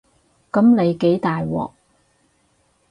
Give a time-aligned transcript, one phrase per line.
[0.51, 1.73] 噉你幾大鑊